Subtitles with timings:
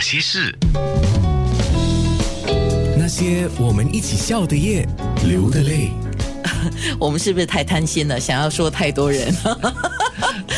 [0.00, 0.58] 那些事，
[2.96, 4.88] 那些我们一起笑的夜，
[5.26, 5.90] 流的泪。
[6.98, 8.18] 我们是不是太贪心了？
[8.18, 9.30] 想要说太多人，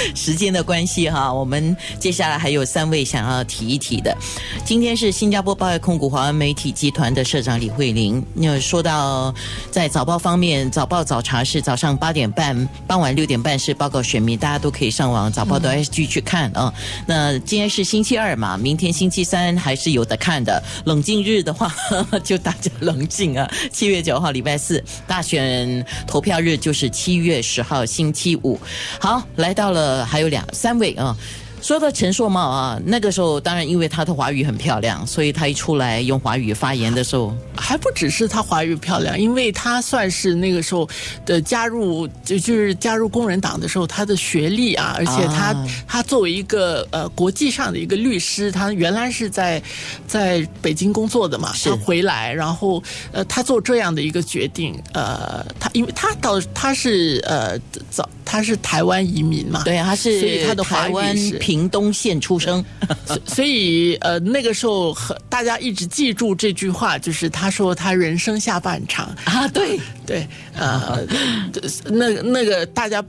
[0.14, 1.32] 时间的关系哈。
[1.32, 4.16] 我们接下来还有三位想要提一提的。
[4.64, 8.24] 今天是新加坡报业控股华文媒体集团的社长李慧玲。
[8.34, 9.34] 那说到
[9.70, 16.72] 在早报方面，早报早茶是早上八点半，傍晚六点半是报告选民，大家都可以上网早报的 SG 去看啊。
[17.06, 20.62] 那今天是星期二嘛，明天星期三还是有的看的。
[20.84, 21.74] 冷静日的话，
[22.22, 23.48] 就大家冷静啊。
[23.72, 25.84] 七月九号礼拜四大选。
[26.06, 28.58] 投票日就是七月十号星期五。
[29.00, 31.16] 好，来到了还有两三位啊。
[31.60, 40.88] 说到陈硕茂啊，那个时候当然因为他的华语很漂亮，所以他一出来用华语发言的时候，还不只是他华语漂亮，因为他算是那个时候
[41.26, 45.52] 的加入，就就是加入工人党的时候，他的学历啊，而且他
[45.84, 49.60] 他作为一个呃国际上的一个律师，他原来是在
[50.06, 57.58] 在北京工作的嘛，他回来，然后呃他做这样的一个决定，呃他因为他到他是呃
[57.90, 58.08] 早。
[58.30, 59.62] 他是台湾移民嘛？
[59.64, 62.62] 对，他是，所以他的台湾屏东县出生，
[63.26, 64.94] 所以呃那个时候
[65.30, 71.02] 大家一直记住这句话，就是他说他人生下半场啊，对对，呃，
[71.86, 73.02] 那那个大家。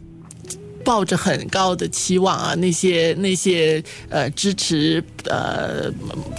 [0.82, 5.92] 抱着很高的期望啊，那些那些呃支持呃，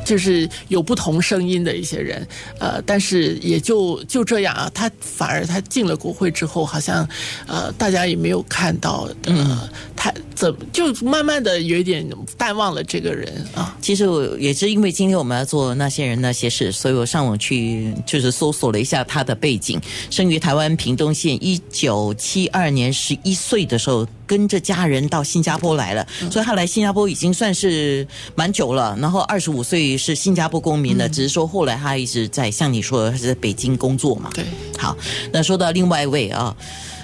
[0.05, 2.27] 就是有不同声音的一些人，
[2.59, 7.09] 呃，但是也就就这样啊，他反而他进了国会之后，好像
[7.47, 13.77] 呃大家也没有看到，呃，他怎么就慢慢的有一点淡忘了这个人啊。
[13.81, 24.07] 其实我也是因为今天我们要做那些人那些事，所以我上网去就是搜索了一下他的背景，生于台湾屏东县，一九七二年十一岁的时候。
[24.31, 28.97] 跟着家人到新加坡来了，所以他来新加坡已经算是蛮久了。
[29.01, 34.31] 然后二十五岁是新加坡公民的，只是说后来他一直在像你说的，他是在北京工作嘛。
[34.35, 34.45] 对，
[34.79, 34.97] 好，
[35.33, 36.55] 那说到另外一位啊。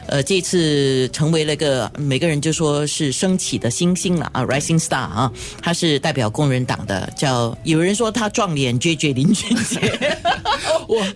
[0.08, 10.19] 呃，这次成为了个每个人就说是升起的星星了啊，rising star 啊，他是代表工人党的，叫有人说他撞脸 J J 林俊杰，
[10.88, 11.06] 我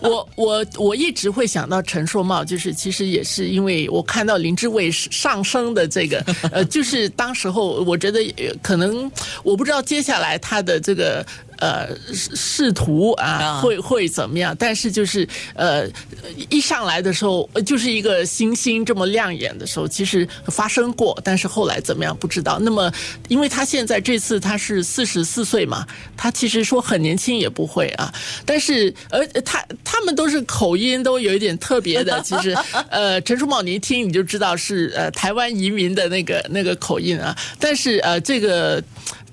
[0.00, 8.20] 我我我一直会想到陈硕茂，就是其实也是因为我看到林志伟上升的这个，呃，就是当时候我觉得
[8.62, 9.10] 可能
[9.42, 11.24] 我不知道接下来他的这个。
[11.60, 14.56] 呃，仕途啊，会会怎么样？
[14.58, 15.86] 但是就是呃，
[16.48, 22.58] 一上来的时候就是一个星星这么亮眼的时候，其实发生过，但是后来怎么样不知道。
[22.60, 22.90] 那么，
[23.28, 28.12] 因为他现在这次他是四十四岁嘛，他其实说很年轻也不会啊。
[28.46, 32.20] 但是，而他他们都是口音都有一点特别的。
[32.24, 32.56] 其实，
[32.88, 37.36] 呃，陈淑茂你一听你就知道是呃台湾移民的那个那个口音啊。
[37.58, 38.82] 但是呃这个。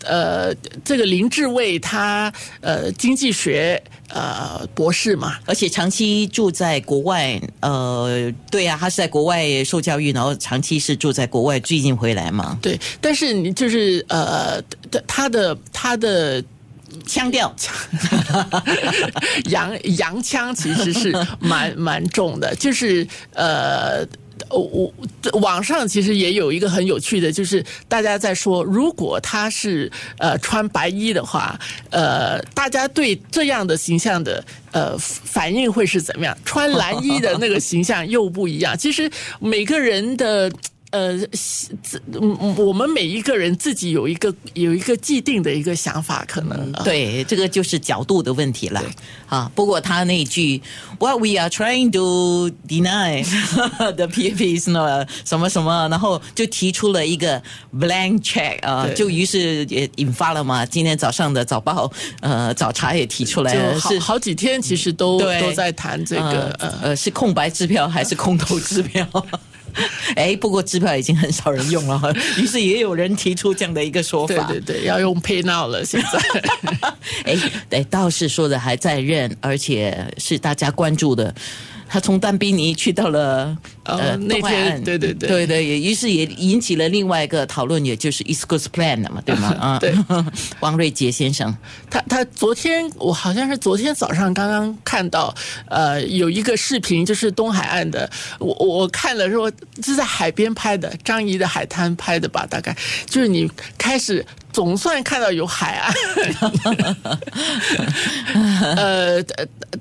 [0.04, 0.54] 呃，
[0.84, 2.32] 这个林志伟他
[2.62, 7.40] 呃经济学呃博士嘛，而且长期住在国外。
[7.60, 12.58] 呃，对呀，他是在国外受教育，然后长期是住在国外，最近回来嘛。
[12.62, 14.62] 对，但是你就是呃，
[15.06, 16.44] 他的他的
[17.06, 17.54] 腔调，
[19.50, 24.08] 洋洋腔其实是蛮蛮重的，就是呃。
[24.50, 24.94] 我
[25.40, 31.60] 网上其实也有一个很有趣的，就是大家在说，如果他是呃穿白衣的话，
[31.90, 36.38] 呃，大家对这样的形象的呃反应会是怎么样？
[36.46, 38.78] 穿蓝衣的那个形象又不一样。
[38.78, 39.10] 其实
[39.40, 40.52] 每个人的。
[40.92, 41.18] 呃，
[41.84, 42.02] 自
[42.58, 48.82] 我们每一个人自己有一个有一个既定的一个想法，可能对这个就是角度的问题了
[49.28, 49.52] 啊。
[49.54, 50.62] 不过他那句
[50.98, 53.24] "What we are trying to deny
[53.96, 57.42] the PFP is not 什么什么，然后就提出了一个
[57.76, 60.66] blank check 啊，就于是也引发了嘛。
[60.66, 66.50] 今天早上的早报呃早茶也提出来了，是好几天其实都都在谈这个
[66.82, 69.06] 呃是空白支票还是空头支票。
[70.16, 75.84] 哎，不过支票已经很少人用了， 于是也有人提出这样的一个说法，对对对，要用 Pay Now 了。
[75.86, 76.20] 现在，
[77.26, 77.38] 哎，
[77.72, 81.34] 哎，道士说的还在任，而且是大家关注的。
[81.88, 89.56] 他从丹比尼去到了呃那天，对对对，对对，也于是也引起了另外一个讨论，也就是 East Coast Plan 嘛，对吗？
[89.60, 89.94] 啊，对，
[90.60, 91.56] 王瑞杰先生，
[91.90, 95.34] 他他昨天我好像是昨天早上刚刚看到，
[95.70, 98.10] 呃，有一个视频，就是东海岸的，
[98.40, 99.52] 我我看了说
[99.84, 102.76] 是在海边拍的，张仪的海滩拍的吧，大概
[103.06, 104.26] 就是你开始。
[104.58, 105.94] 总算看到有海岸，
[108.76, 109.24] 呃，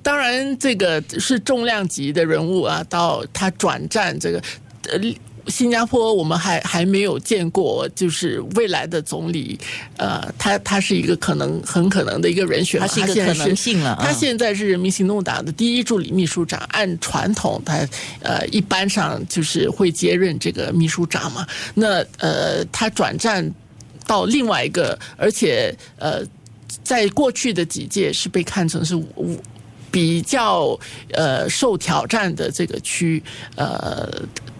[0.03, 4.43] 当然这个是重量级的人物啊，到他转战这个，
[4.91, 5.01] 呃，
[5.47, 9.59] 新加坡我们还还没有见过，就是未来的总理，
[9.97, 17.89] 呃，他他是一个可能很可能的一个人选，他是一个可能性了啊他现在是人民行动党的第一助理秘书长，按传统他
[18.21, 23.51] 呃一般上就是会接任这个秘书长嘛，那呃他转战
[24.07, 26.23] 到另外一个，而且呃
[26.85, 29.37] 在过去的几届是被看成是无
[29.91, 30.79] 比较
[31.13, 33.23] 呃受挑战的这个区，
[33.57, 34.07] 呃，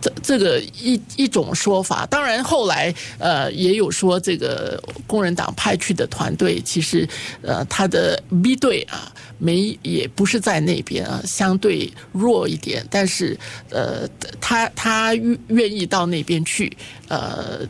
[0.01, 2.07] 这这个一一种说法。
[2.07, 7.07] 当然后来呃也有说，这个工人党派去的团队其实
[7.43, 13.39] 呃他的 B 队啊没也不是在那边啊，相对弱一点，但是
[13.71, 14.09] 呃
[14.41, 15.15] 他他
[15.49, 16.75] 愿意到那边去
[17.09, 17.61] 呃。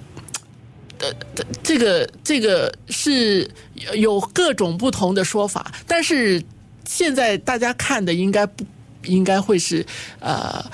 [0.99, 1.13] 呃，
[1.63, 3.49] 这个这个是
[3.95, 6.43] 有各种不同的说法，但是
[6.87, 8.65] 现在大家看的应该不
[9.05, 9.85] 应该会是
[10.21, 10.65] 呃，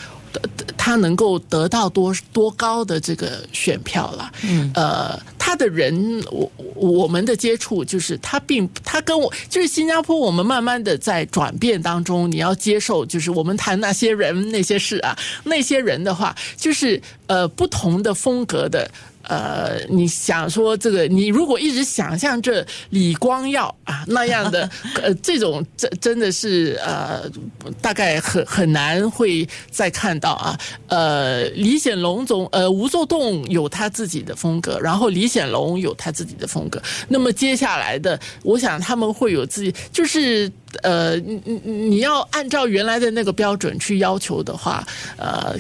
[0.77, 4.33] 他能够得到多多高的这个选票了？
[4.43, 18.91] 嗯，呃，他的人，我我们的接触就是他并他跟我就是新加坡，我们慢慢的在转变当中，你要接受，就是我们谈那些人那些事啊，那些人的话，就是呃不同的风格的。
[19.23, 24.69] 呃，你想说这个，你如果一直想象这李光耀啊那样的，
[25.03, 27.23] 呃，这种真真的是呃，
[27.81, 30.59] 大概很很难会再看到啊。
[30.89, 36.83] 呃，李显龙总，呃，吴作栋有他自己的风格，然后李显龙有他自己的风格。
[37.09, 40.51] 那么接下来的，我想他们会有自己，就是
[40.83, 44.87] 呃，你你你要按照原来的那个标准去要求的话，
[45.17, 45.57] 呃，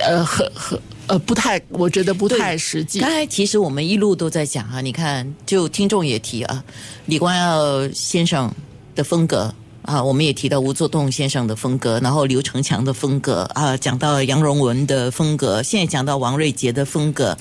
[0.00, 0.78] 呃，很很。
[1.06, 2.98] 呃，不太，我觉得不太实际。
[2.98, 6.64] 刚才其实我们一路都在讲啊，你看，就听众也提啊，
[7.06, 8.50] 李光耀先生
[8.94, 17.36] 的风格啊，我们也提到吴作栋先生的风格，然后刘成强的风格啊，讲到杨荣文的风格，现在讲到王瑞杰的风格。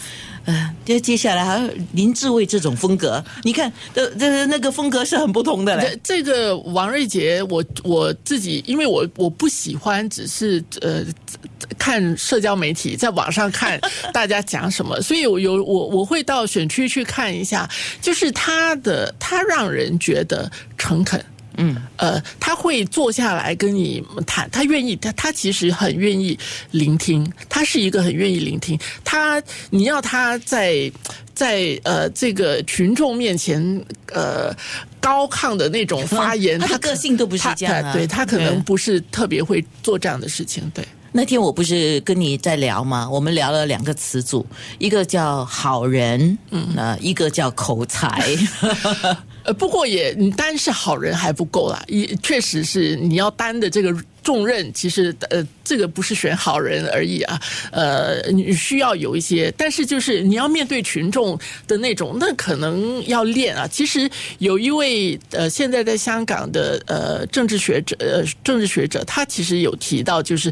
[0.45, 5.97] 呃，接接下来还有林志伟这种风格，你看，这这那个风格是很不同的嘞。
[6.03, 11.01] 这个王瑞杰，我我自己，因为我我不喜欢，只是呃
[11.73, 13.79] 看社交媒体，在网上看
[14.13, 17.69] 大家讲什么，所以我有我我会到选区去看一下，
[18.01, 21.23] 就是他的他让人觉得诚恳。
[21.57, 26.35] 嗯，呃，他会坐下来跟你谈，他愿意，他他其实很愿意
[26.71, 28.75] 聆听，他是一个很愿意聆听。
[29.03, 30.91] 他你要他在
[31.35, 33.61] 在呃这个群众面前
[34.11, 34.51] 呃
[34.99, 40.67] 高亢的那种 发言，他的个性都不是这样，对他可能不是特别会做这样的事情。
[40.73, 40.83] 对，
[41.15, 43.07] 那天我不是跟你在聊吗？
[43.09, 44.43] 我们聊了两个词组，
[44.79, 48.35] 一个叫好人，嗯，呃，一个叫口才。
[49.45, 55.45] 呃，不过也你单是好人还不够啦，也确实是你要担的这个重任，其实呃。
[55.65, 57.41] 这个不是选好人而已啊，
[57.71, 63.65] 呃，你需要有一些，但是就是你要面对群众的那种，那可能要练啊。
[63.65, 64.07] 其实
[64.39, 70.51] 有一位呃，现在在香港的呃政治学者，呃政治学者，他其实有提到，就是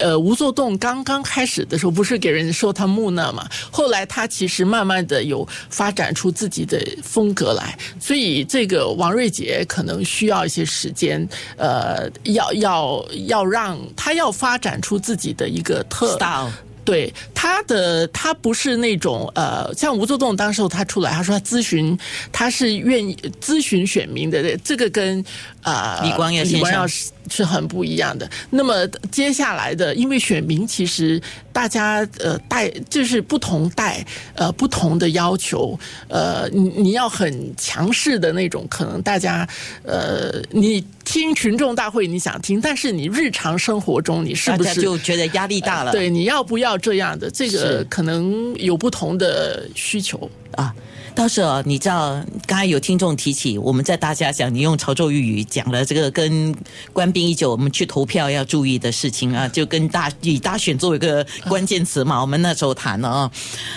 [0.00, 11.26] 呃吴作栋刚刚开始的时候，不是给人说他木讷嘛，后来他其实慢慢的有发展出自己的风格来，所以这个王瑞杰可能需要一些时间，
[11.56, 14.58] 呃，要要要让他要发。
[14.58, 16.50] 展出自己的一个特 style，
[16.84, 21.96] 对他的他不是那种呃，像吴作栋当时候他出来，他说他咨询，
[22.32, 25.24] 他是愿意咨询选民的，这个跟
[25.62, 28.28] 啊李光耀李光耀是是很不一样的。
[28.50, 34.04] 那么接下来的，因为选民其实大家呃带就是不同带
[34.34, 35.78] 呃不同的要求，
[36.08, 39.48] 呃你你要很强势的那种，可能大家
[39.84, 40.84] 呃你。
[41.08, 45.90] 听群众大会你想听，但是你日常生活中你是不是就觉得压力大了？
[45.90, 47.27] 对，你要不要这样的？
[47.30, 50.74] 这个可能有不同的需求啊。
[51.14, 56.54] 到时候你知道，刚才有听众提起，我们在大家讲，你用潮州粤语讲了这个跟
[56.92, 62.20] 官兵一九我们去投票要注意的事情啊，就跟大以大选作为一个关键词嘛。
[62.20, 63.32] 我们那时候谈了啊，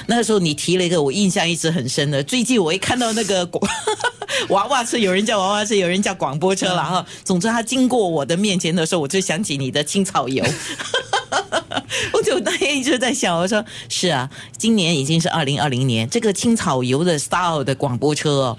[0.05, 2.21] 那时候你提了一个我印象一直很深的。
[2.21, 3.49] 最近我一看到那个
[4.49, 7.03] 娃娃车，有人叫娃娃车，有人叫广播车了哈。
[7.23, 10.45] 总之，他经过我的面前的时候，我就想起你的青草油。
[12.13, 18.57] 我就那天一直在想，我说是啊，今年已经是二零二零年，这个青草油的 style 的广播车，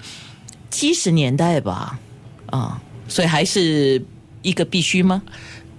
[0.69, 1.99] 七十年代吧，
[2.47, 4.03] 啊，所以还是
[4.41, 5.21] 一个必须吗？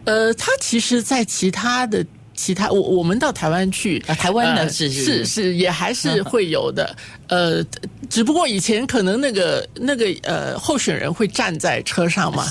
[0.05, 6.97] 呃，它其实，在其他的其他，我我们到台湾去，啊，台湾的是是是也还是会有的，
[7.29, 7.65] 呃，
[8.11, 12.45] 只不过以前可能那个那个呃候选人会站在车上嘛，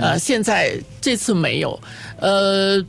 [0.00, 1.80] 呃，现在这次没有，
[2.18, 2.84] 呃。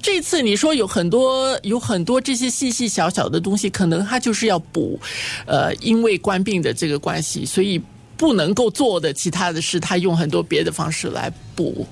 [0.00, 5.00] 这次你说有很多有很多这些细细小小的东西，可能他就是要补，
[5.46, 7.80] 呃，因为官病的这个关系，所以
[8.16, 11.86] 不能够做的其他的事，他用很多别的方式来补。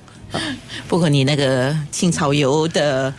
[0.89, 3.13] 不过你那个青草油的，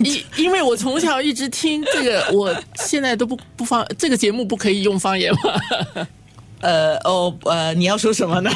[0.00, 6.06] 因因为我从小一直听这个，我现在都不不方这个节目不可以用方言吗？
[6.60, 8.50] 呃哦呃，你要说什么呢？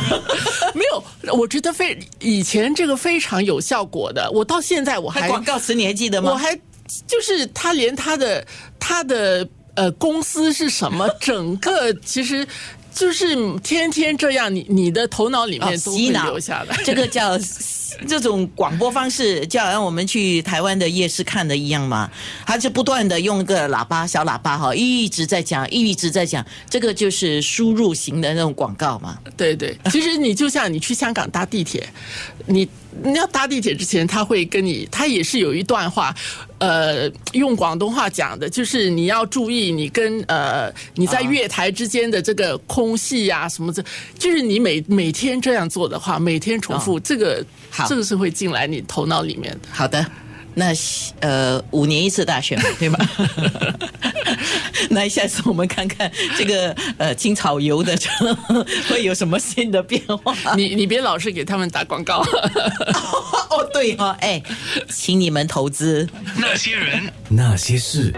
[0.76, 6.30] 没有，我觉得非以前这个非常有效果的，我到现在我还广告词你还记得吗？
[6.30, 6.54] 我还
[7.06, 8.46] 就是他连他的
[8.78, 12.46] 他的呃公司是什么， 整个其实。
[12.98, 16.74] 就是天天这样，你你的头脑里面都会留下的。
[16.82, 17.38] 这个叫
[18.06, 22.10] 这种广播方式，就好像我们去台湾的夜市看的一样嘛。
[22.44, 26.44] 他就不断的用个喇叭小喇叭哈，一直在讲，一直在讲。
[26.68, 29.18] 这个就是输入型的那种广告嘛。
[29.36, 31.86] 对对，其实你就像你去香港搭地铁，
[32.46, 32.68] 你。
[33.02, 36.14] 你要搭地铁之前，他会跟你，他也是有一段话，
[36.58, 43.84] 呃，用广东话讲的，就是你要注意你跟呃你在月台之间的这个空隙呀，什么的，
[44.18, 47.44] 就是你每每天这样做的话，每天重复这个，
[47.88, 49.68] 这个是会进来你头脑里面的。
[49.70, 50.04] 好的。
[50.58, 50.72] 那
[51.20, 52.98] 呃，五年一次大选，对吧？
[54.96, 58.10] 那下次我们看看这个呃青草油的车
[58.88, 60.34] 会有什么新的变化？
[60.56, 62.24] 你你别老是给他们打广告。
[63.50, 64.42] 哦，对哈，哎，
[64.88, 68.10] 请你们投资那些人，那些事。